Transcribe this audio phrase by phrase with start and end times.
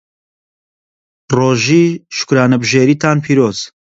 [1.35, 1.83] ڕۆژی
[2.15, 3.57] شوکرانەبژێریتان پیرۆز.